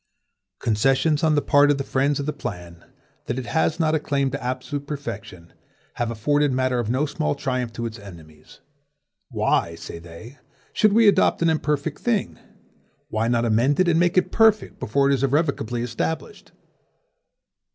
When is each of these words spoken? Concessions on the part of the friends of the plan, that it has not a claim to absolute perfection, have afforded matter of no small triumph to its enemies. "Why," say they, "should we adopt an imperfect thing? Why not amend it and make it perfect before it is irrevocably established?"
Concessions 0.57 1.23
on 1.23 1.35
the 1.35 1.43
part 1.43 1.69
of 1.69 1.77
the 1.77 1.83
friends 1.83 2.19
of 2.19 2.25
the 2.25 2.33
plan, 2.33 2.83
that 3.27 3.37
it 3.37 3.45
has 3.45 3.79
not 3.79 3.93
a 3.93 3.99
claim 3.99 4.31
to 4.31 4.43
absolute 4.43 4.87
perfection, 4.87 5.53
have 5.97 6.09
afforded 6.09 6.51
matter 6.51 6.79
of 6.79 6.89
no 6.89 7.05
small 7.05 7.35
triumph 7.35 7.71
to 7.73 7.85
its 7.85 7.99
enemies. 7.99 8.61
"Why," 9.29 9.75
say 9.75 9.99
they, 9.99 10.39
"should 10.73 10.93
we 10.93 11.07
adopt 11.07 11.43
an 11.43 11.51
imperfect 11.51 11.99
thing? 11.99 12.39
Why 13.09 13.27
not 13.27 13.45
amend 13.45 13.79
it 13.79 13.87
and 13.87 13.99
make 13.99 14.17
it 14.17 14.31
perfect 14.31 14.79
before 14.79 15.11
it 15.11 15.13
is 15.13 15.21
irrevocably 15.23 15.83
established?" 15.83 16.51